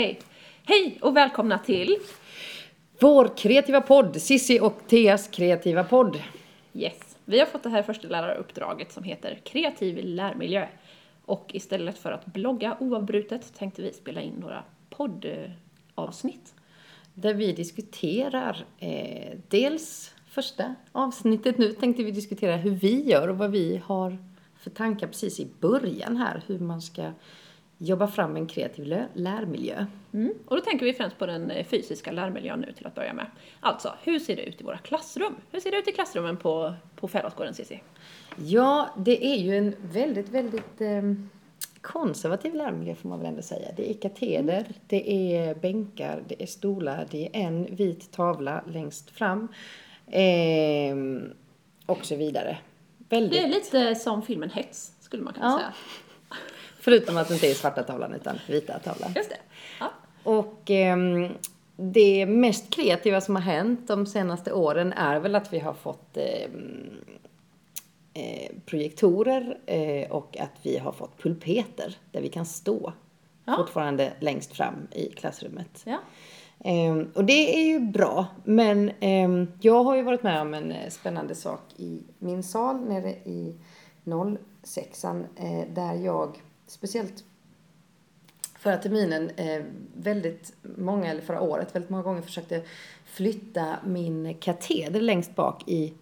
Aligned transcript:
Hej! 0.00 0.18
Hej 0.64 0.98
och 1.02 1.16
välkomna 1.16 1.58
till 1.58 1.96
Vår 3.00 3.36
kreativa 3.36 3.80
podd, 3.80 4.22
Sissi 4.22 4.60
och 4.60 4.78
Teas 4.86 5.28
kreativa 5.28 5.84
podd. 5.84 6.22
Yes. 6.74 7.16
Vi 7.24 7.38
har 7.38 7.46
fått 7.46 7.62
det 7.62 7.68
här 7.68 7.82
första 7.82 8.08
läraruppdraget 8.08 8.92
som 8.92 9.04
heter 9.04 9.40
Kreativ 9.44 10.04
lärmiljö. 10.04 10.66
Och 11.24 11.50
istället 11.54 11.98
för 11.98 12.12
att 12.12 12.26
blogga 12.26 12.76
oavbrutet 12.80 13.54
tänkte 13.54 13.82
vi 13.82 13.92
spela 13.92 14.20
in 14.20 14.34
några 14.34 14.64
poddavsnitt. 14.90 16.54
Där 17.14 17.34
vi 17.34 17.52
diskuterar 17.52 18.64
eh, 18.78 19.38
dels 19.48 20.14
första 20.26 20.74
avsnittet 20.92 21.58
nu 21.58 21.72
tänkte 21.72 22.02
vi 22.02 22.10
diskutera 22.10 22.56
hur 22.56 22.70
vi 22.70 23.02
gör 23.02 23.28
och 23.28 23.38
vad 23.38 23.50
vi 23.50 23.82
har 23.84 24.18
för 24.58 24.70
tankar 24.70 25.06
precis 25.06 25.40
i 25.40 25.48
början 25.60 26.16
här. 26.16 26.42
Hur 26.46 26.58
man 26.58 26.82
ska 26.82 27.12
jobba 27.82 28.06
fram 28.06 28.36
en 28.36 28.46
kreativ 28.46 29.06
lärmiljö. 29.14 29.86
Mm. 30.12 30.34
Och 30.46 30.56
då 30.56 30.62
tänker 30.62 30.86
vi 30.86 30.92
främst 30.92 31.18
på 31.18 31.26
den 31.26 31.50
eh, 31.50 31.66
fysiska 31.66 32.12
lärmiljön 32.12 32.60
nu 32.60 32.72
till 32.72 32.86
att 32.86 32.94
börja 32.94 33.12
med. 33.12 33.26
Alltså, 33.60 33.94
hur 34.02 34.18
ser 34.18 34.36
det 34.36 34.42
ut 34.42 34.60
i 34.60 34.64
våra 34.64 34.78
klassrum? 34.78 35.34
Hur 35.50 35.60
ser 35.60 35.70
det 35.70 35.76
ut 35.76 35.88
i 35.88 35.92
klassrummen 35.92 36.36
på, 36.36 36.74
på 36.96 37.08
Fälladsgården, 37.08 37.54
Cissi? 37.54 37.82
Ja, 38.36 38.88
det 38.96 39.26
är 39.26 39.36
ju 39.36 39.56
en 39.58 39.74
väldigt, 39.80 40.28
väldigt 40.28 40.80
eh, 40.80 41.02
konservativ 41.80 42.54
lärmiljö 42.54 42.94
får 42.94 43.08
man 43.08 43.18
väl 43.18 43.28
ändå 43.28 43.42
säga. 43.42 43.68
Det 43.76 43.90
är 43.90 43.94
kateder, 43.94 44.66
det 44.86 45.34
är 45.36 45.54
bänkar, 45.54 46.22
det 46.28 46.42
är 46.42 46.46
stolar, 46.46 47.06
det 47.10 47.26
är 47.36 47.40
en 47.46 47.74
vit 47.76 48.10
tavla 48.12 48.64
längst 48.66 49.10
fram 49.10 49.48
eh, 50.06 50.96
och 51.86 52.04
så 52.04 52.16
vidare. 52.16 52.58
Väldigt, 53.08 53.32
Det 53.32 53.38
är 53.44 53.48
lite 53.48 53.94
som 53.94 54.22
filmen 54.22 54.50
Hets, 54.50 54.92
skulle 55.00 55.22
man 55.22 55.32
kunna 55.32 55.46
Ja. 55.46 55.58
säga. 55.58 55.72
Förutom 56.80 57.16
att 57.16 57.28
det 57.28 57.34
inte 57.34 57.50
är 57.50 57.54
svarta 57.54 57.82
tavlan 57.82 58.14
utan 58.14 58.38
vita 58.48 58.78
tavlan. 58.78 59.12
Just 59.16 59.30
det. 59.30 59.36
Ja. 59.80 59.90
Och 60.22 60.70
ehm, 60.70 61.28
det 61.76 62.26
mest 62.26 62.70
kreativa 62.70 63.20
som 63.20 63.34
har 63.36 63.42
hänt 63.42 63.88
de 63.88 64.06
senaste 64.06 64.52
åren 64.52 64.92
är 64.92 65.20
väl 65.20 65.34
att 65.34 65.52
vi 65.52 65.58
har 65.58 65.72
fått 65.74 66.16
ehm, 66.16 66.90
eh, 68.14 68.50
projektorer 68.66 69.58
eh, 69.66 70.10
och 70.10 70.36
att 70.40 70.52
vi 70.62 70.78
har 70.78 70.92
fått 70.92 71.22
pulpeter 71.22 71.96
där 72.12 72.20
vi 72.20 72.28
kan 72.28 72.46
stå 72.46 72.92
Ja. 73.44 73.56
fortfarande 73.56 74.12
längst 74.20 74.56
fram 74.56 74.88
i 74.92 75.06
klassrummet. 75.10 75.82
ja. 75.84 75.98
Ehm, 76.64 77.10
och 77.14 77.24
det 77.24 77.56
är 77.56 77.64
ju 77.66 77.80
bra, 77.80 78.26
men 78.44 78.90
ehm, 79.00 79.52
jag 79.60 79.84
har 79.84 79.96
ju 79.96 80.02
varit 80.02 80.22
med 80.22 80.40
om 80.40 80.54
en 80.54 80.72
eh, 80.72 80.88
spännande 80.90 81.34
sak 81.34 81.60
i 81.76 82.02
min 82.18 82.42
sal 82.42 82.80
nere 82.88 83.10
i 83.10 83.54
06 84.62 85.04
eh, 85.04 85.14
där 85.74 85.94
jag 85.94 86.36
speciellt 86.70 87.24
förra 88.58 88.76
terminen 88.76 89.30
eh, 89.36 89.62
väldigt 89.96 90.52
många, 90.78 91.10
eller 91.10 91.20
förra 91.22 91.40
året, 91.40 91.74
väldigt 91.74 91.90
många 91.90 92.02
gånger 92.02 92.22
försökte 92.22 92.62
flytta 93.04 93.76
min 93.86 94.34
kateder 94.40 95.00
längst 95.00 95.34
bak 95.34 95.68
i 95.68 95.92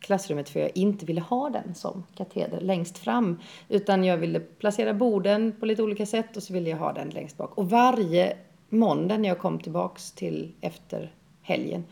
klassrummet 0.00 0.48
för 0.48 0.60
jag 0.60 0.70
inte 0.74 1.06
ville 1.06 1.20
ha 1.20 1.50
den 1.50 1.74
som 1.74 2.04
kateder 2.14 2.60
längst 2.60 2.98
fram. 2.98 3.40
Utan 3.68 4.04
jag 4.04 4.16
ville 4.16 4.40
placera 4.40 4.94
borden 4.94 5.52
på 5.60 5.66
lite 5.66 5.82
olika 5.82 6.06
sätt 6.06 6.36
och 6.36 6.42
så 6.42 6.52
ville 6.52 6.70
jag 6.70 6.76
ha 6.78 6.92
den 6.92 7.10
längst 7.10 7.36
bak. 7.36 7.58
Och 7.58 7.70
varje 7.70 8.36
måndag 8.68 9.18
när 9.18 9.28
jag 9.28 9.38
kom 9.38 9.58
tillbaks 9.58 10.12
till 10.12 10.52
efter 10.60 11.14
helgen 11.42 11.84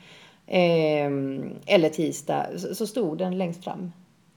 ehm, 0.46 1.50
eller 1.66 1.88
tisdag 1.88 2.46
så, 2.58 2.74
så 2.74 2.86
stod 2.86 3.18
den 3.18 3.38
längst 3.38 3.64
fram 3.64 3.92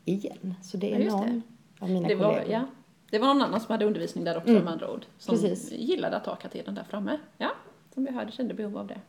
igen. 0.06 0.54
Så 0.62 0.78
det 0.78 0.94
är 0.94 1.00
Ja, 1.00 1.04
just 1.04 1.18
det. 1.18 1.26
någon 1.28 1.42
av 1.80 1.90
mina 1.90 2.08
Det 2.08 2.16
var, 2.16 2.34
kollegor. 2.34 2.52
ja. 2.54 2.66
Det 3.12 3.20
var 3.20 3.28
någon 3.28 3.42
annan 3.42 3.60
som 3.62 3.72
hade 3.72 3.86
undervisning 3.86 4.24
där 4.24 4.38
också 4.38 4.52
med 4.52 4.68
andra 4.68 4.92
ord. 4.92 5.06
Som 5.18 5.36
Mm. 5.36 5.50
Precis. 5.50 5.72
gillade 5.72 6.18
att 6.18 6.26
ha 6.26 6.36
katedern 6.36 6.76
där 6.76 6.84
framme. 6.84 7.18
Ja, 7.38 7.52
som 7.94 8.06
vi 8.06 8.12
hörde 8.12 8.32
kände 8.32 8.54
behov 8.54 8.78
av 8.78 8.88
det. 8.88 9.00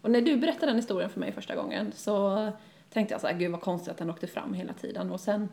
Och 0.00 0.10
när 0.10 0.20
du 0.20 0.36
berättade 0.36 0.66
den 0.66 0.76
historien 0.76 1.10
för 1.10 1.20
mig 1.20 1.32
första 1.32 1.54
gången 1.56 1.92
så 1.92 2.48
tänkte 2.90 3.14
jag 3.14 3.20
så 3.20 3.26
här, 3.26 3.34
gud 3.38 3.50
vad 3.50 3.60
konstigt 3.60 3.90
att 3.90 3.98
den 3.98 4.10
åkte 4.10 4.26
fram 4.26 4.54
hela 4.54 4.72
tiden. 4.72 5.10
Och 5.10 5.20
sen, 5.20 5.48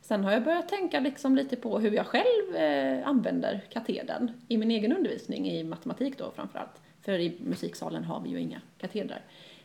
sen 0.00 0.24
har 0.24 0.32
jag 0.32 0.44
börjat 0.44 0.68
tänka 0.68 1.00
liksom 1.00 1.36
lite 1.36 1.56
på 1.56 1.78
hur 1.78 1.90
jag 1.90 2.06
själv 2.06 2.56
eh, 2.56 3.08
använder 3.08 3.60
katedern 3.70 4.30
i 4.48 4.56
min 4.56 4.70
egen 4.70 4.92
undervisning 4.96 5.50
i 5.50 5.64
matematik 5.64 6.18
då 6.18 6.30
framförallt. 6.36 6.80
För 7.02 7.12
i 7.18 7.36
musiksalen 7.44 8.04
har 8.04 8.20
vi 8.20 8.28
ju 8.30 8.40
inga 8.40 8.60
katedrar. 8.78 9.20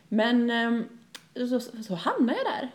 Men 0.08 0.50
ehm, 0.50 0.84
så, 1.34 1.60
så 1.60 1.94
hamnar 1.94 2.34
jag 2.34 2.44
där. 2.44 2.70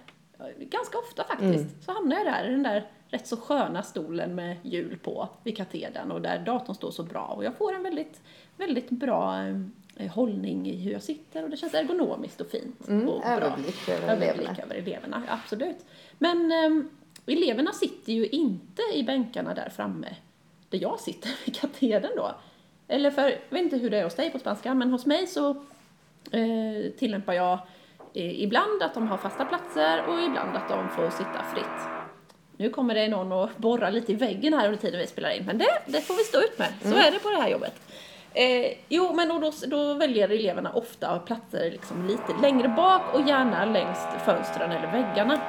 Ganska 0.59 0.97
ofta 0.97 1.23
faktiskt. 1.23 1.83
Så 1.85 1.91
hamnar 1.91 2.15
jag 2.17 2.25
där 2.25 2.47
i 2.47 2.51
den 2.51 2.63
där 2.63 2.85
rätt 3.09 3.27
så 3.27 3.37
sköna 3.37 3.83
stolen 3.83 4.35
med 4.35 4.57
hjul 4.63 4.97
på 5.03 5.29
vid 5.43 5.57
katedern 5.57 6.11
och 6.11 6.21
där 6.21 6.39
datorn 6.39 6.75
står 6.75 6.91
så 6.91 7.03
bra. 7.03 7.25
Och 7.25 7.43
jag 7.43 7.55
får 7.57 7.73
en 7.75 7.83
väldigt, 7.83 8.21
väldigt 8.57 8.89
bra 8.89 9.39
eh, 9.97 10.07
hållning 10.11 10.69
i 10.69 10.75
hur 10.75 10.91
jag 10.91 11.03
sitter 11.03 11.43
och 11.43 11.49
det 11.49 11.57
känns 11.57 11.73
ergonomiskt 11.73 12.41
och 12.41 12.47
fint. 12.49 12.87
Mm, 12.87 13.09
och 13.09 13.19
bra. 13.21 13.29
överblick 13.29 13.89
över 13.89 14.07
Överblick 14.13 14.47
eleverna. 14.49 14.63
över 14.63 14.75
eleverna, 14.75 15.23
absolut. 15.27 15.85
Men 16.17 16.51
ehm, 16.51 16.89
eleverna 17.25 17.71
sitter 17.71 18.13
ju 18.13 18.27
inte 18.27 18.81
i 18.93 19.03
bänkarna 19.03 19.53
där 19.53 19.69
framme 19.69 20.15
där 20.69 20.79
jag 20.81 20.99
sitter 20.99 21.29
vid 21.45 21.55
katedern 21.55 22.11
då. 22.15 22.35
Eller 22.87 23.11
för, 23.11 23.21
jag 23.23 23.37
vet 23.49 23.61
inte 23.61 23.77
hur 23.77 23.89
det 23.89 23.97
är 23.97 24.03
hos 24.03 24.15
dig 24.15 24.31
på 24.31 24.39
spanska, 24.39 24.73
men 24.73 24.91
hos 24.91 25.05
mig 25.05 25.27
så 25.27 25.49
eh, 26.31 26.91
tillämpar 26.97 27.33
jag 27.33 27.59
eh, 28.13 28.43
ibland 28.43 28.81
att 28.83 28.93
de 28.93 29.07
har 29.07 29.17
fasta 29.17 29.45
platser 29.45 30.07
och 30.07 30.21
ibland 30.21 30.55
att 30.57 30.69
de 30.69 30.89
får 30.89 31.09
sitta 31.09 31.43
fritt. 31.53 31.96
Nu 32.57 32.69
kommer 32.69 32.95
det 32.95 33.07
någon 33.07 33.31
och 33.31 33.49
borra 33.57 33.89
lite 33.89 34.11
i 34.11 34.15
väggen 34.15 34.53
här 34.53 34.65
under 34.65 34.79
tiden 34.79 34.99
vi 34.99 35.07
spelar 35.07 35.29
in, 35.29 35.43
men 35.45 35.57
det, 35.57 35.81
det 35.85 36.01
får 36.01 36.13
vi 36.13 36.23
stå 36.23 36.37
ut 36.37 36.59
med. 36.59 36.67
Så 36.81 36.95
är 36.97 37.11
det 37.11 37.19
på 37.19 37.29
det 37.29 37.37
här 37.37 37.49
jobbet. 37.49 37.81
Eh, 38.33 38.73
jo, 38.89 39.13
men 39.13 39.27
då, 39.27 39.51
då 39.67 39.93
väljer 39.93 40.29
eleverna 40.29 40.71
ofta 40.71 41.19
platser 41.19 41.71
liksom 41.71 42.07
lite 42.07 42.41
längre 42.41 42.67
bak 42.67 43.01
och 43.13 43.27
gärna 43.27 43.65
längst 43.65 44.07
fönstren 44.25 44.71
eller 44.71 44.91
väggarna. 44.91 45.39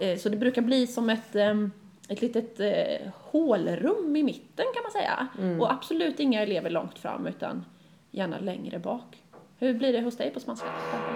Eh, 0.00 0.18
så 0.18 0.28
det 0.28 0.36
brukar 0.36 0.62
bli 0.62 0.86
som 0.86 1.10
ett, 1.10 1.36
ehm, 1.36 1.72
ett 2.08 2.22
litet 2.22 2.60
eh, 2.60 3.08
hålrum 3.14 4.16
i 4.16 4.22
mitten 4.22 4.66
kan 4.74 4.82
man 4.82 4.92
säga. 4.92 5.26
Och 5.60 5.72
absolut 5.72 6.20
inga 6.20 6.42
elever 6.42 6.70
långt 6.70 6.98
fram 6.98 7.26
utan 7.26 7.64
gärna 8.10 8.38
längre 8.38 8.78
bak. 8.78 9.16
Hur 9.58 9.74
blir 9.74 9.92
det 9.92 10.00
hos 10.00 10.16
dig 10.16 10.30
på 10.30 10.40
spanska? 10.40 10.66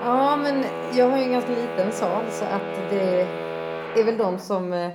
Ja, 0.05 0.37
men 0.37 0.65
jag 0.97 1.11
har 1.11 1.19
ju 1.19 1.25
en 1.25 1.33
ganska 1.33 1.51
liten 1.51 1.93
sal 1.93 2.25
så 2.31 2.45
att 2.45 2.91
det 2.91 3.44
är 4.01 4.05
väl 4.05 4.19
de 4.19 4.39
som 4.39 4.73
eh, 4.73 4.91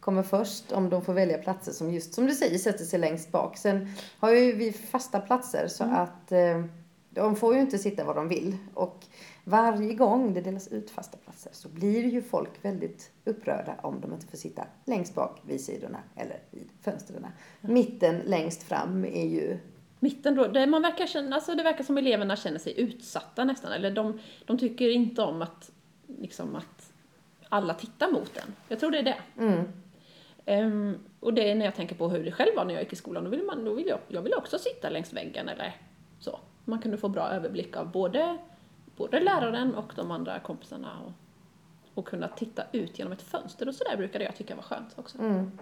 kommer 0.00 0.22
först 0.22 0.72
om 0.72 0.90
de 0.90 1.02
får 1.02 1.12
välja 1.12 1.38
platser 1.38 1.72
som 1.72 1.92
just 1.92 2.14
som 2.14 2.26
du 2.26 2.34
säger 2.34 2.58
sätter 2.58 2.84
sig 2.84 2.98
längst 2.98 3.32
bak. 3.32 3.56
Sen 3.56 3.88
har 4.18 4.30
ju 4.30 4.52
vi 4.52 4.72
fasta 4.72 5.20
platser 5.20 5.68
så 5.68 5.84
att 5.84 6.32
eh, 6.32 6.64
de 7.10 7.36
får 7.36 7.54
ju 7.54 7.60
inte 7.60 7.78
sitta 7.78 8.04
var 8.04 8.14
de 8.14 8.28
vill. 8.28 8.56
Och 8.74 9.04
varje 9.44 9.94
gång 9.94 10.34
det 10.34 10.40
delas 10.40 10.68
ut 10.68 10.90
fasta 10.90 11.18
platser 11.18 11.50
så 11.54 11.68
blir 11.68 12.04
ju 12.06 12.22
folk 12.22 12.50
väldigt 12.62 13.10
upprörda 13.24 13.74
om 13.82 14.00
de 14.00 14.12
inte 14.12 14.26
får 14.26 14.38
sitta 14.38 14.66
längst 14.84 15.14
bak 15.14 15.40
vid 15.42 15.60
sidorna 15.60 15.98
eller 16.16 16.38
vid 16.50 16.68
fönstren. 16.82 17.26
Mitten 17.60 18.18
längst 18.24 18.62
fram 18.62 19.04
är 19.04 19.26
ju 19.26 19.58
Mitten 20.02 20.34
då, 20.34 20.46
det, 20.46 20.66
man 20.66 20.82
verkar 20.82 21.06
känna, 21.06 21.36
alltså 21.36 21.54
det 21.54 21.62
verkar 21.62 21.84
som 21.84 21.98
eleverna 21.98 22.36
känner 22.36 22.58
sig 22.58 22.80
utsatta 22.80 23.44
nästan. 23.44 23.72
Eller 23.72 23.90
de, 23.90 24.18
de 24.46 24.58
tycker 24.58 24.90
inte 24.90 25.22
om 25.22 25.42
att, 25.42 25.70
liksom 26.06 26.56
att 26.56 26.79
alla 27.50 27.74
tittar 27.74 28.12
mot 28.12 28.34
den. 28.34 28.54
Jag 28.68 28.80
tror 28.80 28.90
det 28.90 28.98
är 28.98 29.02
det. 29.02 29.16
mm, 29.38 29.64
Ehm, 30.50 30.98
och 31.20 31.34
det 31.34 31.50
är 31.50 31.54
när 31.54 31.64
jag 31.64 31.74
tänker 31.74 31.94
på 31.94 32.08
hur 32.08 32.24
det 32.24 32.32
själv 32.32 32.56
var 32.56 32.64
när 32.64 32.74
jag 32.74 32.82
gick 32.82 32.92
i 32.92 32.96
skolan. 32.96 33.24
Då 33.24 33.30
vill 33.30 33.42
man, 33.42 33.64
då 33.64 33.74
vill 33.74 33.86
jag, 33.86 33.98
jag 34.08 34.22
vill 34.22 34.34
också 34.34 34.58
sitta 34.58 34.90
längs 34.90 35.12
väggen 35.12 35.48
eller 35.48 35.76
så. 36.18 36.38
Man 36.64 36.78
kunde 36.78 36.98
få 36.98 37.08
bra 37.08 37.28
överblick 37.28 37.76
av 37.76 37.90
både, 37.90 38.38
både 38.96 39.20
läraren 39.20 39.74
och 39.74 39.92
de 39.96 40.10
andra 40.10 40.38
kompisarna. 40.38 40.98
Och, 41.06 41.12
och 41.94 42.06
kunna 42.06 42.28
titta 42.28 42.62
ut 42.72 42.98
genom 42.98 43.12
ett 43.12 43.22
fönster 43.22 43.68
och 43.68 43.74
sådär 43.74 43.96
brukade 43.96 44.24
jag 44.24 44.36
tycka 44.36 44.54
var 44.54 44.62
skönt 44.62 44.98
också. 44.98 45.18
Mm. 45.18 45.58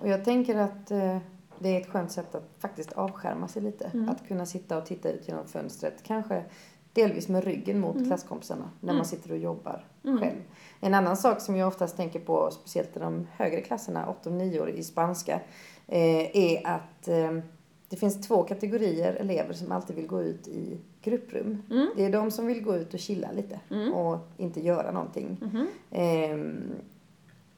Och 0.00 0.08
jag 0.08 0.24
tänker 0.24 0.56
att 0.56 0.90
eh, 0.90 1.18
det 1.58 1.68
är 1.68 1.80
ett 1.80 1.88
skönt 1.88 2.12
sätt 2.12 2.34
att 2.34 2.50
faktiskt 2.58 2.92
avskärma 2.92 3.48
sig 3.48 3.62
lite. 3.62 3.90
Att 4.08 4.28
kunna 4.28 4.46
sitta 4.46 4.78
och 4.78 4.86
titta 4.86 5.10
ut 5.10 5.28
genom 5.28 5.48
fönstret. 5.48 6.02
Kanske 6.02 6.44
delvis 6.92 7.28
med 7.28 7.44
ryggen 7.44 7.80
mot 7.80 8.06
klasskompisarna 8.06 8.70
när 8.80 8.94
man 8.94 9.04
sitter 9.04 9.32
och 9.32 9.38
jobbar 9.38 9.84
själv. 10.02 10.42
En 10.80 10.94
annan 10.94 11.16
sak 11.16 11.40
som 11.40 11.56
jag 11.56 11.68
oftast 11.68 11.96
tänker 11.96 12.20
på, 12.20 12.50
speciellt 12.50 12.96
i 12.96 13.00
de 13.00 13.26
högre 13.36 13.60
klasserna, 13.60 14.08
8 14.08 14.30
och 14.30 14.36
9 14.36 14.60
år 14.60 14.70
i 14.70 14.82
spanska, 14.82 15.40
eh, 15.86 16.36
är 16.36 16.66
att 16.66 17.08
eh, 17.08 17.32
det 17.88 17.96
finns 17.96 18.28
två 18.28 18.42
kategorier 18.42 19.14
elever 19.14 19.52
som 19.52 19.72
alltid 19.72 19.96
vill 19.96 20.06
gå 20.06 20.22
ut 20.22 20.48
i 20.48 20.78
grupprum. 21.02 21.62
Det 21.96 22.04
är 22.04 22.10
de 22.10 22.30
som 22.30 22.46
vill 22.46 22.62
gå 22.62 22.76
ut 22.76 22.94
och 22.94 23.00
chilla 23.00 23.28
lite 23.32 23.60
och 23.94 24.18
inte 24.36 24.60
göra 24.60 24.92
någonting. 24.92 25.36
Ehm, 25.90 26.72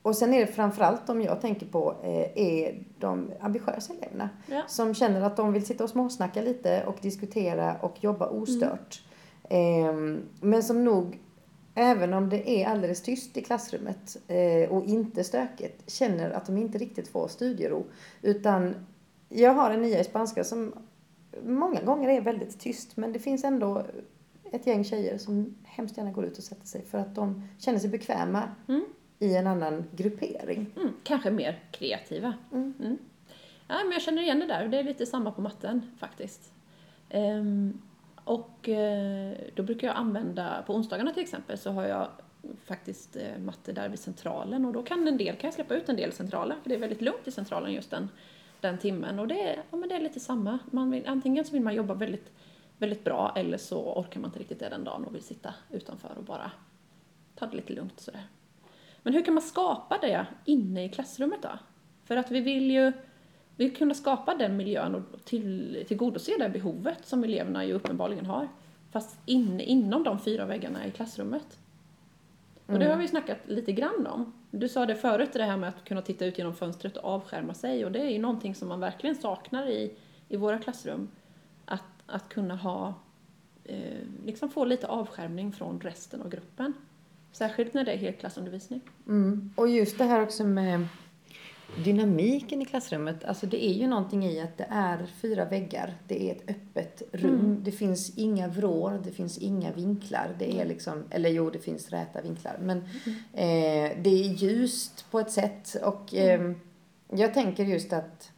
och 0.03 0.17
sen 0.17 0.35
är 0.35 0.41
det 0.41 0.47
framförallt 0.47 1.07
de 1.07 1.23
jag 1.23 1.41
tänker 1.41 1.67
på 1.67 1.95
eh, 2.03 2.45
är 2.45 2.85
de 2.99 3.31
ambitiösa 3.41 3.93
eleverna. 3.93 4.29
Ja. 4.47 4.63
Som 4.69 4.95
känner 4.95 5.21
att 5.21 5.37
de 5.37 5.53
vill 5.53 5.67
sitta 5.67 5.85
och 5.85 5.91
småsnacka 5.91 6.43
lite 6.43 6.85
och 6.87 6.97
diskutera 7.01 7.77
och 7.81 8.05
jobba 8.05 8.29
ostört. 8.29 9.03
Ehm, 9.50 10.23
men 10.41 10.62
som 10.62 10.85
nog, 10.85 11.19
även 11.75 12.12
om 12.14 12.29
det 12.29 12.50
är 12.50 12.67
alldeles 12.67 13.02
tyst 13.02 13.37
i 13.37 13.43
klassrummet 13.43 14.17
eh, 14.29 14.70
och 14.73 14.85
inte 14.85 15.25
stökigt, 15.25 15.91
känner 15.91 16.31
att 16.31 16.46
de 16.46 16.56
inte 16.58 16.79
riktigt 16.79 17.08
får 17.08 17.29
studiero. 17.29 17.85
Utan 18.23 18.75
jag 19.29 19.55
har 19.55 19.70
en 19.70 19.82
nia 19.82 20.00
i 20.00 20.05
spanska 20.05 20.44
som 20.44 20.75
många 21.44 21.82
gånger 21.82 22.08
är 22.08 22.20
väldigt 22.20 22.61
tyst. 22.61 22.96
Men 22.96 23.12
det 23.12 23.19
finns 23.19 23.44
ändå 23.44 23.87
ett 24.52 24.67
gäng 24.67 24.85
tjejer 24.85 25.19
som 25.19 25.55
hemskt 25.64 25.97
gärna 25.97 26.12
går 26.12 26.25
ut 26.25 26.38
och 26.38 26.44
sätter 26.44 26.67
sig 26.67 26.82
för 26.85 26.99
att 26.99 27.14
de 27.14 27.43
känner 27.58 27.79
sig 27.79 27.90
bekväma 27.90 28.43
Mm. 28.69 28.85
i 29.19 29.37
en 29.37 29.47
annan 29.47 29.85
gruppering. 29.97 30.67
Mm, 30.76 30.93
kanske 31.05 31.31
mer 31.31 31.62
kreativa. 31.73 32.35
Mm. 32.52 32.99
Ja, 33.69 33.75
men 33.85 33.93
jag 33.93 34.02
känner 34.02 34.23
igen 34.23 34.38
det 34.40 34.47
där. 34.47 34.69
Det 34.69 34.79
är 34.79 34.85
lite 34.85 35.06
samma 35.06 35.31
på 35.32 35.40
matten 35.40 35.82
faktiskt. 35.99 36.52
Ehm, 37.11 37.81
och 38.25 38.69
eh, 38.69 39.37
då 39.55 39.62
brukar 39.62 39.87
jag 39.87 39.97
använda, 39.97 40.62
på 40.67 40.75
onsdagarna 40.75 41.12
till 41.12 41.23
exempel, 41.23 41.59
så 41.59 41.71
har 41.71 41.85
jag 41.85 42.09
faktiskt 42.65 43.17
eh, 43.17 43.38
matte 43.38 43.73
där 43.73 43.88
vid 43.88 43.99
centralen 43.99 44.65
och 44.65 44.73
då 44.73 44.82
kan 44.82 45.09
en 45.09 45.17
del, 45.17 45.37
kan 45.37 45.49
jag 45.49 45.55
släppa 45.55 45.75
ut 45.75 45.88
en 45.88 45.97
del 45.97 46.12
centrala 46.12 46.55
för 46.62 46.69
det 46.69 46.75
är 46.75 46.79
väldigt 46.79 47.00
lugnt 47.00 47.29
i 47.29 47.31
centralen 47.31 47.73
just 47.73 47.91
den, 47.91 48.09
den 48.61 48.79
timmen 48.79 49.19
och 49.19 49.29
det 49.29 49.41
är, 49.41 49.62
ja, 49.71 49.76
men 49.76 49.88
det 49.88 49.94
är 49.94 50.00
lite 50.00 50.21
samma. 50.21 50.59
Man 50.71 50.91
vill, 50.91 51.06
antingen 51.06 51.44
så 51.44 51.53
vill 51.53 51.62
man 51.62 51.75
jobba 51.75 51.94
väldigt, 51.94 52.32
väldigt 52.79 53.05
bra 53.05 53.32
eller 53.37 53.59
så 53.59 53.94
orkar 53.94 54.21
man 54.21 54.29
inte 54.29 54.38
riktigt 54.38 54.61
det 54.61 54.69
den 54.69 54.85
dagen 54.85 55.05
och 55.05 55.15
vill 55.15 55.23
sitta 55.23 55.55
utanför 55.71 56.12
och 56.17 56.25
bara 56.25 56.50
ta 57.35 57.47
det 57.47 57.56
lite 57.56 57.73
lugnt 57.73 58.00
sådär. 58.00 58.26
Men 59.03 59.15
hur 59.15 59.25
kan 59.25 59.35
man 59.35 59.43
skapa 59.43 59.99
det 59.99 60.26
inne 60.44 60.85
i 60.85 60.88
klassrummet 60.88 61.43
då? 61.43 61.59
För 62.05 62.17
att 62.17 62.31
vi 62.31 62.41
vill 62.41 62.71
ju 62.71 62.93
vi 63.56 63.71
kunna 63.71 63.95
skapa 63.95 64.35
den 64.35 64.56
miljön 64.56 64.95
och 64.95 65.25
till, 65.25 65.85
tillgodose 65.89 66.33
det 66.39 66.49
behovet 66.49 67.06
som 67.06 67.25
eleverna 67.25 67.65
ju 67.65 67.73
uppenbarligen 67.73 68.27
har. 68.27 68.49
Fast 68.91 69.19
in, 69.27 69.61
inom 69.61 70.03
de 70.05 70.19
fyra 70.19 70.47
väggarna 70.47 70.87
i 70.87 70.91
klassrummet. 70.91 71.59
Och 72.67 72.79
det 72.79 72.87
har 72.87 72.97
vi 72.97 73.09
snackat 73.09 73.39
lite 73.47 73.73
grann 73.73 74.06
om. 74.06 74.33
Du 74.51 74.69
sa 74.69 74.87
det 74.87 74.97
förut, 74.97 75.31
det 75.33 75.45
här 75.45 75.56
med 75.56 75.69
att 75.69 75.85
kunna 75.85 76.03
titta 76.03 76.25
ut 76.25 76.39
genom 76.39 76.55
fönstret 76.55 76.97
och 76.97 77.11
avskärma 77.11 77.55
sig. 77.55 77.85
Och 77.85 77.93
det 77.93 78.01
är 78.01 78.11
ju 78.11 78.19
någonting 78.19 78.55
som 78.55 78.69
man 78.69 78.81
verkligen 78.81 79.17
saknar 79.17 79.67
i, 79.67 79.93
i 80.29 80.37
våra 80.37 80.59
klassrum. 80.59 81.09
Att, 81.65 81.83
att 82.07 82.29
kunna 82.29 82.57
ha, 82.57 82.95
eh, 83.65 83.79
liksom 84.25 84.50
få 84.50 84.65
lite 84.65 84.87
avskärmning 84.87 85.53
från 85.53 85.81
resten 85.81 86.23
av 86.23 86.29
gruppen. 86.29 86.73
Särskilt 87.33 87.75
när 87.75 87.85
det 87.85 87.93
är 87.93 87.97
helklassundervisning. 87.97 88.81
Mm. 89.07 89.50
Och 89.57 89.69
just 89.69 89.99
det 89.99 90.05
här 90.05 90.23
också 90.23 90.45
med 90.45 90.87
dynamiken 91.85 92.62
i 92.62 92.65
klassrummet. 92.65 93.25
Alltså 93.25 93.47
det 93.47 93.65
är 93.65 93.73
ju 93.73 93.87
någonting 93.87 94.25
i 94.25 94.41
att 94.41 94.59
det 94.59 94.67
är 94.71 95.06
fyra 95.21 95.44
väggar. 95.44 95.94
Det 96.09 96.31
är 96.31 96.35
ett 96.35 96.50
öppet 96.50 97.03
rum. 97.12 97.61
Det 97.65 97.73
finns 97.73 98.19
inga 98.19 98.49
vrår, 98.49 99.00
det 99.05 99.11
finns 99.11 99.38
inga 99.38 99.73
vinklar. 99.73 100.37
Det 100.38 100.61
är 100.61 100.65
liksom, 100.65 101.05
eller 101.11 101.31
jo, 101.31 101.50
det 101.50 101.59
finns 101.59 101.91
räta 101.91 102.21
vinklar. 102.21 102.56
Men 102.61 102.79
eh, 103.32 103.97
det 104.03 104.11
är 104.11 104.35
ljust 104.35 105.06
på 105.11 105.21
ett 105.21 105.31
sätt. 105.31 105.76
Och 105.82 106.15
eh, 106.15 106.53
jag 107.11 107.35
tänker 107.35 107.65
just 107.65 107.93
att 107.93 108.31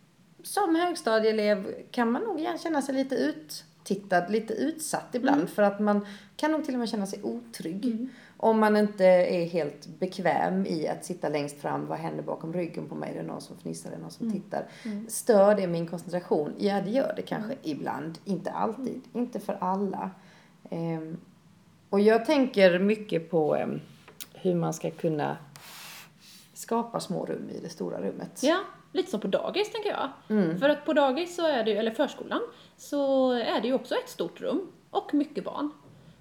som 0.42 0.76
högstadieelev 0.76 1.72
kan 1.90 2.12
man 2.12 2.22
nog 2.22 2.40
gärna 2.40 2.58
känna 2.58 2.82
sig 2.82 2.94
lite 2.94 3.14
uttittad, 3.14 4.30
lite 4.30 4.54
utsatt 4.54 5.14
ibland. 5.14 5.48
För 5.48 5.62
att 5.62 5.80
man 5.80 6.06
kan 6.36 6.52
nog 6.52 6.64
till 6.64 6.74
och 6.74 6.80
med 6.80 6.88
känna 6.88 7.06
sig 7.06 7.22
otrygg. 7.22 8.08
Om 8.38 8.60
man 8.60 8.76
inte 8.76 9.04
är 9.06 9.46
helt 9.46 9.86
bekväm 9.86 10.66
i 10.66 10.88
att 10.88 11.04
sitta 11.04 11.28
längst 11.28 11.60
fram, 11.60 11.86
vad 11.86 11.98
händer 11.98 12.22
bakom 12.22 12.52
ryggen 12.52 12.88
på 12.88 12.94
mig? 12.94 13.12
Det 13.14 13.18
är 13.18 13.24
någon 13.24 13.40
som 13.40 13.56
fnissar, 13.56 13.90
det 13.90 13.96
är 13.96 14.00
någon 14.00 14.10
som 14.10 14.32
tittar. 14.32 14.66
Stör 15.08 15.54
det 15.54 15.66
min 15.66 15.86
koncentration? 15.86 16.54
Ja, 16.58 16.80
det 16.80 16.90
gör 16.90 17.12
det 17.16 17.22
kanske 17.22 17.56
ibland. 17.62 18.18
Inte 18.24 18.50
alltid, 18.50 19.02
inte 19.12 19.40
för 19.40 19.56
alla. 19.60 20.10
Ehm, 20.70 21.16
och 21.90 22.00
jag 22.00 22.24
tänker 22.24 22.78
mycket 22.78 23.30
på 23.30 23.56
ehm, 23.56 23.80
hur 24.34 24.54
man 24.54 24.74
ska 24.74 24.90
kunna 24.90 25.36
skapa 26.54 27.00
små 27.00 27.26
rum 27.26 27.50
i 27.50 27.60
det 27.60 27.68
stora 27.68 28.00
rummet. 28.00 28.40
Ja, 28.42 28.58
lite 28.92 29.10
som 29.10 29.20
på 29.20 29.28
dagis 29.28 29.72
tänker 29.72 29.90
jag. 29.90 30.10
För 30.60 30.68
att 30.68 30.84
på 30.84 30.92
dagis 30.92 31.36
så 31.36 31.46
är 31.46 31.64
det 31.64 31.76
eller 31.76 31.90
förskolan, 31.90 32.40
så 32.76 33.30
är 33.32 33.60
det 33.60 33.68
ju 33.68 33.74
också 33.74 33.94
ett 33.94 34.08
stort 34.08 34.40
rum 34.40 34.66
och 34.90 35.14
mycket 35.14 35.44
barn. 35.44 35.70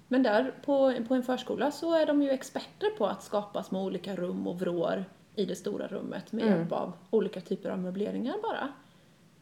Men 0.08 0.22
där 0.22 0.54
på, 0.64 0.94
på 1.08 1.14
en 1.14 1.22
förskola 1.22 1.70
så 1.70 1.94
är 1.94 2.06
de 2.06 2.22
ju 2.22 2.30
experter 2.30 2.90
på 2.98 3.06
att 3.06 3.22
skapa 3.22 3.62
små 3.62 3.84
olika 3.84 4.16
rum 4.16 4.46
och 4.46 4.60
vrår 4.60 5.04
i 5.34 5.44
det 5.44 5.56
stora 5.56 5.86
rummet 5.86 6.32
med 6.32 6.46
hjälp 6.46 6.72
av 6.72 6.92
olika 7.10 7.40
typer 7.40 7.70
av 7.70 7.78
möbleringar 7.78 8.34
bara. 8.42 8.68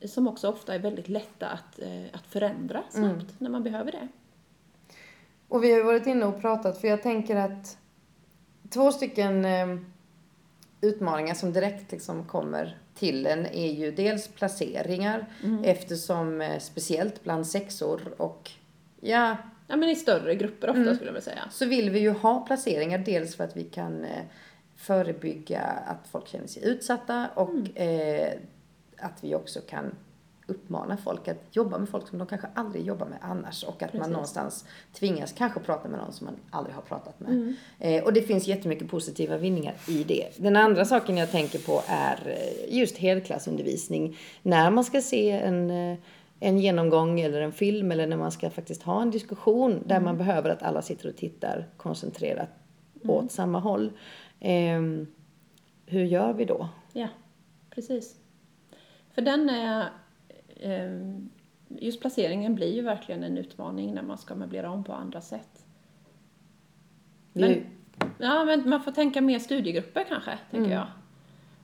Som 0.08 0.28
också 0.28 0.48
ofta 0.48 0.74
är 0.74 0.78
väldigt 0.78 1.08
lätta 1.08 1.48
att, 1.48 1.78
eh, 1.78 2.04
att 2.12 2.26
förändra 2.26 2.82
snabbt 2.90 3.40
när 3.40 3.50
man 3.50 3.62
behöver 3.62 3.92
det. 3.92 4.08
Och 5.48 5.64
vi 5.64 5.70
har 5.70 5.78
ju 5.78 5.84
varit 5.84 6.06
inne 6.06 6.26
och 6.26 6.40
pratat, 6.40 6.80
för 6.80 6.88
jag 6.88 7.02
tänker 7.02 7.36
att 7.36 7.78
två 8.68 8.92
stycken 8.92 9.44
eh, 9.44 9.66
utmaningar 10.80 11.34
som 11.34 11.52
direkt 11.52 11.92
liksom 11.92 12.24
kommer 12.24 12.78
till 12.94 13.26
en 13.26 13.46
är 13.46 13.72
ju 13.72 13.90
dels 13.90 14.28
placeringar 14.28 15.26
eftersom 15.64 16.40
eh, 16.40 16.58
speciellt 16.58 17.22
bland 17.22 17.46
sexor 17.46 18.14
och 18.16 18.50
ja, 19.00 19.36
Ja 19.66 19.76
men 19.76 19.88
i 19.88 19.96
större 19.96 20.34
grupper 20.34 20.70
ofta 20.70 20.94
skulle 20.94 21.10
jag 21.10 21.14
vilja 21.14 21.20
säga. 21.20 21.48
så 21.50 21.66
vill 21.66 21.90
vi 21.90 21.98
ju 21.98 22.10
ha 22.10 22.40
placeringar 22.40 22.98
dels 22.98 23.36
för 23.36 23.44
att 23.44 23.56
vi 23.56 23.64
kan 23.64 24.04
eh, 24.04 24.24
förebygga 24.76 25.60
att 25.60 26.08
folk 26.10 26.28
känner 26.28 26.46
sig 26.46 26.64
utsatta 26.64 27.28
och 27.34 27.80
eh, 27.80 28.32
att 28.98 29.24
vi 29.24 29.34
också 29.34 29.60
kan 29.60 29.94
uppmana 30.46 30.96
folk 30.96 31.28
att 31.28 31.42
jobba 31.50 31.78
med 31.78 31.88
folk 31.88 32.08
som 32.08 32.18
de 32.18 32.26
kanske 32.26 32.48
aldrig 32.54 32.86
jobbar 32.86 33.06
med 33.06 33.18
annars 33.20 33.64
och 33.64 33.82
att 33.82 33.92
man 33.92 34.00
Precis. 34.00 34.12
någonstans 34.12 34.64
tvingas 34.92 35.32
kanske 35.32 35.60
prata 35.60 35.88
med 35.88 35.98
någon 35.98 36.12
som 36.12 36.24
man 36.24 36.36
aldrig 36.50 36.74
har 36.74 36.82
pratat 36.82 37.20
med. 37.20 37.54
Eh, 37.78 38.04
och 38.04 38.12
det 38.12 38.22
finns 38.22 38.46
jättemycket 38.46 38.90
positiva 38.90 39.36
vinningar 39.36 39.74
i 39.88 40.04
det. 40.04 40.28
Den 40.36 40.56
andra 40.56 40.84
saken 40.84 41.16
jag 41.16 41.30
tänker 41.30 41.58
på 41.58 41.82
är 41.86 42.18
eh, 42.26 42.76
just 42.78 42.96
helklassundervisning. 42.98 44.18
När 44.42 44.70
man 44.70 44.84
ska 44.84 45.00
se 45.00 45.30
en 45.30 45.70
eh, 45.70 45.98
en 46.44 46.58
genomgång 46.58 47.20
eller 47.20 47.40
en 47.40 47.52
film 47.52 47.92
eller 47.92 48.06
när 48.06 48.16
man 48.16 48.32
ska 48.32 48.50
faktiskt 48.50 48.82
ha 48.82 49.02
en 49.02 49.10
diskussion 49.10 49.82
där 49.86 50.00
man 50.00 50.18
behöver 50.18 50.50
att 50.50 50.62
alla 50.62 50.82
sitter 50.82 51.08
och 51.08 51.16
tittar 51.16 51.68
koncentrerat 51.76 52.48
åt 53.04 53.32
samma 53.32 53.58
håll. 53.60 53.92
Ehm, 54.40 55.06
hur 55.86 56.04
gör 56.04 56.32
vi 56.32 56.44
då? 56.44 56.68
Ja, 56.92 57.08
precis. 57.70 58.16
För 59.14 59.22
den 59.22 59.48
är... 59.50 59.88
eh, 60.56 61.18
Just 61.68 62.00
placeringen 62.00 62.54
blir 62.54 62.72
ju 62.74 62.82
verkligen 62.82 63.22
en 63.24 63.38
utmaning 63.38 63.94
när 63.94 64.02
man 64.02 64.18
ska 64.18 64.34
möblera 64.34 64.70
om 64.70 64.84
på 64.84 64.92
andra 64.92 65.20
sätt. 65.20 65.64
Men, 67.32 67.50
ja, 68.18 68.44
men 68.44 68.68
man 68.68 68.80
får 68.82 68.92
tänka 68.92 69.20
mer 69.20 69.38
studiegrupper 69.38 70.04
kanske, 70.08 70.38
tänker 70.50 70.70
jag. 70.70 70.86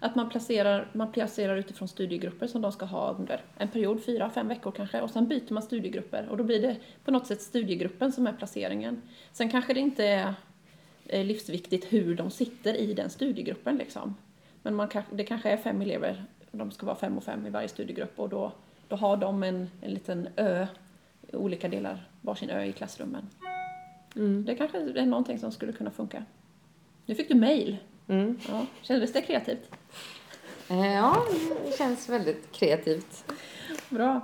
Att 0.00 0.14
man 0.14 0.28
placerar, 0.28 0.88
man 0.92 1.12
placerar 1.12 1.56
utifrån 1.56 1.88
studiegrupper 1.88 2.46
som 2.46 2.62
de 2.62 2.72
ska 2.72 2.84
ha 2.84 3.14
under 3.14 3.40
en 3.56 3.68
period, 3.68 4.04
fyra, 4.04 4.30
fem 4.30 4.48
veckor 4.48 4.70
kanske, 4.70 5.00
och 5.00 5.10
sen 5.10 5.28
byter 5.28 5.52
man 5.52 5.62
studiegrupper 5.62 6.28
och 6.28 6.36
då 6.36 6.44
blir 6.44 6.62
det 6.62 6.76
på 7.04 7.10
något 7.10 7.26
sätt 7.26 7.42
studiegruppen 7.42 8.12
som 8.12 8.26
är 8.26 8.32
placeringen. 8.32 9.02
Sen 9.32 9.50
kanske 9.50 9.74
det 9.74 9.80
inte 9.80 10.04
är 10.04 10.34
eh, 11.06 11.24
livsviktigt 11.24 11.92
hur 11.92 12.14
de 12.14 12.30
sitter 12.30 12.74
i 12.74 12.94
den 12.94 13.10
studiegruppen 13.10 13.76
liksom. 13.76 14.16
Men 14.62 14.74
man 14.74 14.88
det 15.10 15.24
kanske 15.24 15.50
är 15.50 15.56
fem 15.56 15.82
elever, 15.82 16.24
de 16.50 16.70
ska 16.70 16.86
vara 16.86 16.96
fem 16.96 17.16
och 17.16 17.24
fem 17.24 17.46
i 17.46 17.50
varje 17.50 17.68
studiegrupp 17.68 18.20
och 18.20 18.28
då, 18.28 18.52
då 18.88 18.96
har 18.96 19.16
de 19.16 19.42
en, 19.42 19.70
en 19.80 19.90
liten 19.90 20.28
ö, 20.36 20.66
olika 21.32 21.68
delar, 21.68 22.08
varsin 22.20 22.50
ö 22.50 22.64
i 22.64 22.72
klassrummen. 22.72 23.26
Det 24.44 24.54
kanske 24.54 24.78
är 24.78 25.06
någonting 25.06 25.38
som 25.38 25.52
skulle 25.52 25.72
kunna 25.72 25.90
funka. 25.90 26.24
Nu 27.06 27.14
fick 27.14 27.28
du 27.28 27.34
mail. 27.34 27.76
Mm. 28.10 28.38
Ja, 28.48 28.66
kändes 28.82 29.12
det 29.12 29.22
kreativt? 29.22 29.70
Eh, 30.68 30.94
Ja, 30.94 31.24
det 31.64 31.78
känns 31.78 32.08
väldigt 32.08 32.52
kreativt. 32.52 33.32
Bra. 33.90 34.20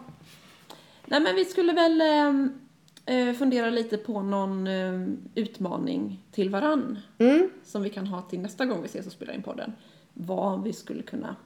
Nej 1.07 1.21
men 1.21 1.35
vi 1.37 1.45
skulle 1.45 1.73
väl 1.73 2.00
ehm, 2.00 2.61
eh, 3.07 3.33
fundera 3.33 3.71
lite 3.71 3.97
på 3.97 4.23
någon 4.23 4.66
eh, 4.66 5.07
utmaning 5.35 6.23
till 6.31 6.50
varann. 6.50 6.99
Mm. 7.19 7.50
Som 7.64 7.83
vi 7.83 7.90
kan 7.90 8.07
ha 8.07 8.23
till 8.23 8.40
nästa 8.40 8.66
gång 8.66 8.83
vi 8.83 8.87
ses 8.87 9.07
och 9.07 9.12
spelar 9.12 9.35
in 9.35 9.43
podden. 9.43 9.73
Vad 10.14 10.62
vi 10.62 10.73
skulle 10.73 11.02
kunna 11.02 11.37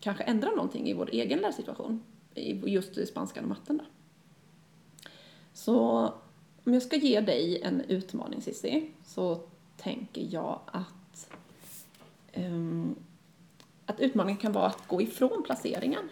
kanske 0.00 0.24
ändra 0.24 0.50
någonting 0.50 0.88
i 0.88 0.94
vår 0.94 1.10
egen 1.12 1.38
lärsituation. 1.38 2.02
I 2.34 2.52
just 2.52 2.98
i 2.98 3.06
spanskan 3.06 3.44
och 3.44 3.48
matten 3.48 3.76
då. 3.76 3.84
Så 5.52 5.78
om 6.64 6.74
jag 6.74 6.82
ska 6.82 6.96
ge 6.96 7.20
dig 7.20 7.62
en 7.62 7.80
utmaning 7.80 8.42
Cissi 8.42 8.90
så 9.04 9.40
tänker 9.76 10.26
jag 10.30 10.60
att 10.66 11.03
att 13.86 14.00
utmaningen 14.00 14.40
kan 14.40 14.52
vara 14.52 14.66
att 14.66 14.88
gå 14.88 15.02
ifrån 15.02 15.42
placeringen. 15.42 16.08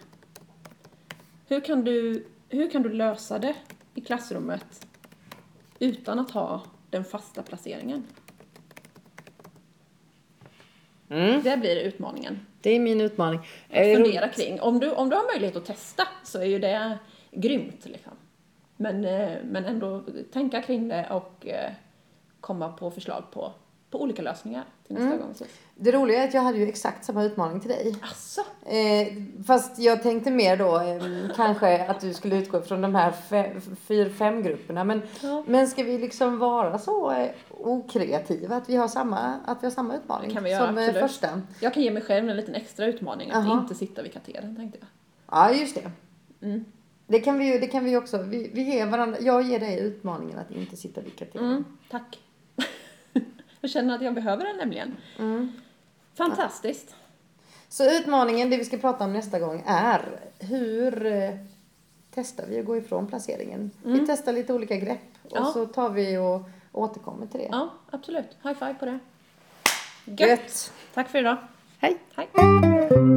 Hur 1.47 1.59
kan 1.59 1.83
du, 1.83 2.25
hur 2.49 2.69
kan 2.69 2.81
du 2.81 2.89
lösa 2.89 3.39
det 3.39 3.55
i 3.93 4.01
klassrummet 4.01 4.87
utan 5.79 6.19
att 6.19 6.31
ha 6.31 6.61
den 6.89 7.05
fasta 7.05 7.43
placeringen? 7.43 8.03
Mm. 11.09 11.41
Det 11.43 11.57
blir 11.57 11.75
utmaningen. 11.75 12.39
Det 12.61 12.69
är 12.69 12.79
min 12.79 13.01
utmaning. 13.01 13.39
Att 13.39 13.75
Eh, 13.75 13.95
fundera 13.95 14.27
kring. 14.27 14.61
Om 14.61 14.79
du, 14.79 14.91
om 14.91 15.09
du 15.09 15.15
har 15.15 15.33
möjlighet 15.33 15.55
att 15.55 15.65
testa 15.65 16.07
så 16.23 16.39
är 16.39 16.45
ju 16.45 16.59
det 16.59 16.97
grymt. 17.31 17.85
Liksom. 17.85 18.11
Men, 18.77 19.05
eh, 19.05 19.37
men 19.43 19.65
ändå 19.65 20.03
tänka 20.31 20.61
kring 20.61 20.87
det 20.87 21.07
och 21.09 21.47
eh, 21.47 21.71
komma 22.39 22.69
på 22.69 22.91
förslag 22.91 23.23
på, 23.31 23.53
på 23.93 24.01
olika 24.01 24.21
lösningar 24.21 24.63
till 24.87 24.95
nästa 24.95 25.17
gång. 25.17 25.33
Så. 25.35 25.45
Det 25.75 25.91
roliga 25.91 26.23
är 26.23 26.27
att 26.27 26.33
jag 26.33 26.41
hade 26.41 26.57
ju 26.57 26.67
exakt 26.67 27.05
samma 27.05 27.23
utmaning 27.23 27.59
till 27.59 27.69
dig. 27.69 27.95
Asså? 28.01 28.41
Eh, 28.65 29.07
fast 29.47 29.79
jag 29.79 30.03
tänkte 30.03 30.31
mer 30.31 30.57
då 30.57 30.79
eh, 30.79 31.35
kanske 31.35 31.85
att 31.87 31.99
du 31.99 32.13
skulle 32.13 32.37
utgå 32.37 32.61
från 32.61 32.81
de 32.81 32.95
här 32.95 33.13
fyra, 33.75 34.09
fem 34.09 34.43
grupperna. 34.43 34.83
Men, 34.83 35.01
Ja. 35.21 35.43
men 35.47 35.67
ska 35.67 35.83
vi 35.83 35.97
liksom 35.97 36.39
vara 36.39 36.79
så 36.79 37.11
eh, 37.11 37.29
okreativa 37.49 38.55
att 38.55 38.69
vi 38.69 38.75
har 38.75 38.87
samma, 38.87 39.19
att 39.45 39.63
vi 39.63 39.65
har 39.65 39.71
samma 39.71 39.95
utmaning 39.95 40.31
kan 40.31 40.43
vi 40.43 40.51
göra, 40.51 40.67
som 40.67 40.77
eh, 40.77 40.83
absolut. 40.87 41.11
första? 41.11 41.41
Jag 41.59 41.73
kan 41.73 41.83
ge 41.83 41.91
mig 41.91 42.03
själv 42.03 42.29
en 42.29 42.35
liten 42.37 42.55
extra 42.55 42.85
utmaning 42.85 43.31
att 43.31 43.37
Aha. 43.45 43.61
inte 43.61 43.75
sitta 43.75 44.01
vid 44.01 44.13
katedern 44.13 44.55
tänkte 44.55 44.77
jag. 44.81 44.87
Ja, 45.31 45.51
just 45.51 45.75
det. 45.75 45.91
Mm. 46.45 46.65
Det 47.07 47.19
kan 47.19 47.39
vi 47.39 47.53
ju 47.53 47.59
det 47.59 47.67
kan 47.67 47.83
vi 47.85 47.97
också. 47.97 48.21
Vi, 48.21 48.51
vi 48.53 48.61
ger 48.61 48.85
varandra, 48.85 49.17
jag 49.21 49.43
ger 49.43 49.59
dig 49.59 49.79
utmaningen 49.79 50.39
att 50.39 50.51
inte 50.51 50.75
sitta 50.77 51.01
vid 51.01 51.15
katedern. 51.15 51.51
Mm, 51.51 51.65
tack. 51.89 52.19
Jag 53.63 53.71
känner 53.71 53.95
att 53.95 54.01
jag 54.01 54.13
behöver 54.13 54.45
den 54.45 54.57
nämligen. 54.57 54.95
Mm. 55.19 55.51
Fantastiskt. 56.17 56.95
Så 57.69 57.91
utmaningen, 57.97 58.49
det 58.49 58.57
vi 58.57 58.65
ska 58.65 58.77
prata 58.77 59.03
om 59.03 59.13
nästa 59.13 59.39
gång 59.39 59.63
är 59.67 60.01
hur 60.39 61.05
eh, 61.05 61.29
testar 62.13 62.45
vi 62.49 62.59
att 62.59 62.65
gå 62.65 62.77
ifrån 62.77 63.07
placeringen? 63.07 63.71
Vi 63.83 64.05
testar 64.07 64.33
lite 64.33 64.53
olika 64.53 64.75
grepp 64.75 64.99
och 65.23 65.31
Ja. 65.37 65.45
så 65.53 65.65
tar 65.65 65.89
vi 65.89 66.17
och 66.17 66.41
återkommer 66.71 67.25
till 67.27 67.39
det. 67.39 67.47
Ja, 67.51 67.69
absolut. 67.91 68.37
High 68.43 68.53
five 68.59 68.73
på 68.79 68.85
det. 68.85 68.99
Gött! 70.05 70.73
Tack 70.93 71.09
för 71.09 71.19
idag. 71.19 71.37
Hej! 71.79 71.97
Hej. 72.15 73.12